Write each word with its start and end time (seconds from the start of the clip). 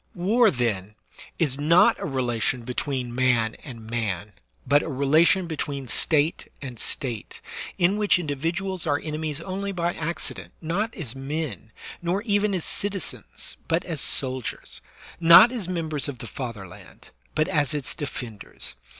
War, 0.15 0.49
then, 0.49 0.95
is 1.37 1.59
not 1.59 1.99
a 1.99 2.05
relation 2.07 2.63
between 2.63 3.13
man 3.13 3.53
and 3.63 3.85
man, 3.87 4.33
but 4.65 4.81
a 4.81 4.89
relation 4.89 5.45
between 5.45 5.87
State 5.87 6.51
and 6.59 6.79
State, 6.79 7.39
in 7.77 7.97
which 7.97 8.17
individuals 8.17 8.87
are 8.87 8.99
enemies 9.03 9.41
only 9.41 9.71
by 9.71 9.93
accident, 9.93 10.53
not 10.59 10.91
as 10.95 11.15
men, 11.15 11.71
nor 12.01 12.23
even 12.23 12.55
as 12.55 12.65
citizens, 12.65 13.57
but 13.67 13.85
as 13.85 14.01
soldiers; 14.01 14.81
not 15.19 15.51
as 15.51 15.67
members 15.67 16.07
of 16.07 16.17
the 16.17 16.25
father 16.25 16.67
land, 16.67 17.11
but 17.35 17.47
as 17.47 17.75
its 17.75 17.93
defenders. 17.93 18.73